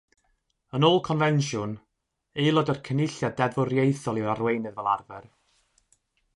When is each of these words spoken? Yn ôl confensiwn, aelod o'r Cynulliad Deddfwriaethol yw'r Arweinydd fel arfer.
Yn 0.77 0.85
ôl 0.87 0.95
confensiwn, 1.07 1.75
aelod 2.43 2.73
o'r 2.75 2.81
Cynulliad 2.89 3.37
Deddfwriaethol 3.43 4.21
yw'r 4.23 4.33
Arweinydd 4.35 4.81
fel 4.81 4.93
arfer. 4.97 5.33